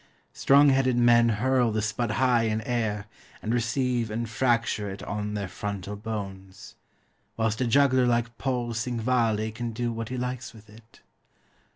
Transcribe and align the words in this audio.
Strong 0.33 0.69
headed 0.69 0.97
men 0.97 1.29
hurl 1.29 1.71
the 1.71 1.79
spud 1.83 2.09
high 2.09 2.45
in 2.45 2.61
air, 2.61 3.05
and 3.43 3.53
receive 3.53 4.09
and 4.09 4.27
fracture 4.27 4.89
it 4.89 5.03
on 5.03 5.35
their 5.35 5.47
frontal 5.47 5.95
bones; 5.95 6.73
whilst 7.37 7.61
a 7.61 7.67
juggler 7.67 8.07
like 8.07 8.35
Paul 8.39 8.73
Cinquevalli 8.73 9.51
can 9.53 9.73
do 9.73 9.91
what 9.93 10.09
he 10.09 10.17
likes 10.17 10.53
with 10.53 10.71
it. 10.71 11.01